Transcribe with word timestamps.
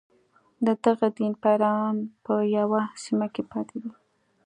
د 0.65 0.67
دغه 0.85 1.07
دین 1.17 1.33
پیروان 1.43 1.95
په 2.25 2.33
یوه 2.57 2.81
سیمه 3.03 3.27
کې 3.33 3.43
پاتې 3.51 3.77
دي. 3.83 3.91